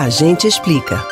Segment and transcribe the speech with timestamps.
[0.00, 1.06] A gente explica.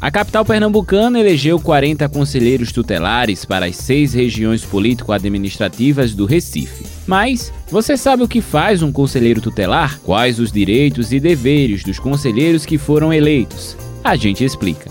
[0.00, 6.86] A capital pernambucana elegeu 40 conselheiros tutelares para as seis regiões político-administrativas do Recife.
[7.04, 9.98] Mas você sabe o que faz um conselheiro tutelar?
[10.04, 13.76] Quais os direitos e deveres dos conselheiros que foram eleitos?
[14.04, 14.88] A gente explica.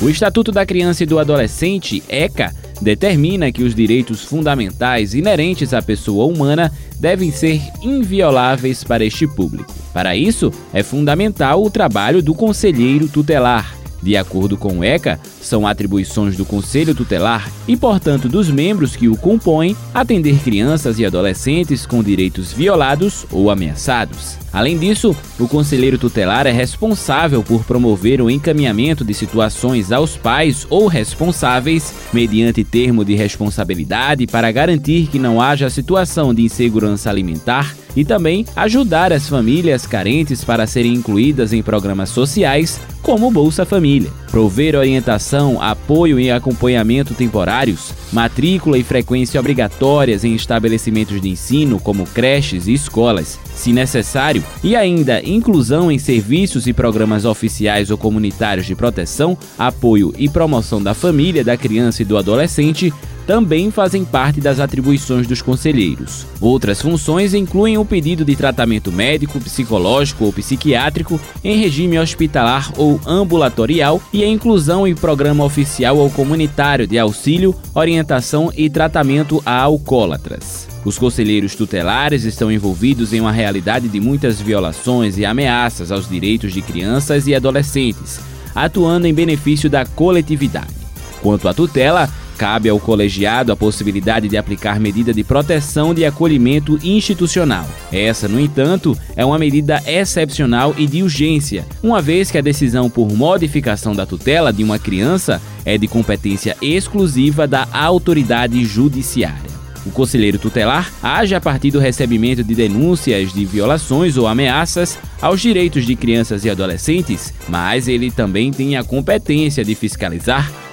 [0.00, 5.82] O Estatuto da Criança e do Adolescente, ECA, determina que os direitos fundamentais inerentes à
[5.82, 9.72] pessoa humana devem ser invioláveis para este público.
[9.92, 13.78] Para isso, é fundamental o trabalho do conselheiro tutelar.
[14.02, 19.08] De acordo com o ECA, são atribuições do Conselho Tutelar e, portanto, dos membros que
[19.08, 24.38] o compõem atender crianças e adolescentes com direitos violados ou ameaçados.
[24.58, 30.66] Além disso, o conselheiro tutelar é responsável por promover o encaminhamento de situações aos pais
[30.68, 37.72] ou responsáveis, mediante termo de responsabilidade, para garantir que não haja situação de insegurança alimentar
[37.94, 44.10] e também ajudar as famílias carentes para serem incluídas em programas sociais, como Bolsa Família.
[44.30, 52.06] Prover orientação, apoio e acompanhamento temporários, matrícula e frequência obrigatórias em estabelecimentos de ensino, como
[52.06, 58.66] creches e escolas, se necessário, e ainda inclusão em serviços e programas oficiais ou comunitários
[58.66, 62.92] de proteção, apoio e promoção da família, da criança e do adolescente,
[63.28, 66.26] também fazem parte das atribuições dos conselheiros.
[66.40, 72.98] Outras funções incluem o pedido de tratamento médico, psicológico ou psiquiátrico em regime hospitalar ou
[73.06, 79.60] ambulatorial e a inclusão em programa oficial ou comunitário de auxílio, orientação e tratamento a
[79.60, 80.66] alcoólatras.
[80.82, 86.50] Os conselheiros tutelares estão envolvidos em uma realidade de muitas violações e ameaças aos direitos
[86.50, 88.20] de crianças e adolescentes,
[88.54, 90.78] atuando em benefício da coletividade.
[91.20, 92.08] Quanto à tutela,
[92.38, 97.66] Cabe ao colegiado a possibilidade de aplicar medida de proteção de acolhimento institucional.
[97.92, 102.88] Essa, no entanto, é uma medida excepcional e de urgência, uma vez que a decisão
[102.88, 109.58] por modificação da tutela de uma criança é de competência exclusiva da autoridade judiciária.
[109.84, 115.40] O conselheiro tutelar age a partir do recebimento de denúncias de violações ou ameaças aos
[115.40, 120.67] direitos de crianças e adolescentes, mas ele também tem a competência de fiscalizar